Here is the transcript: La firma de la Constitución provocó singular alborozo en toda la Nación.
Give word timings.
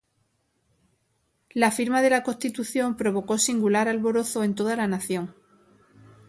La 1.51 1.69
firma 1.69 2.01
de 2.01 2.09
la 2.09 2.23
Constitución 2.23 2.97
provocó 2.97 3.37
singular 3.37 3.87
alborozo 3.87 4.43
en 4.43 4.55
toda 4.55 4.75
la 4.75 4.87
Nación. 4.87 5.35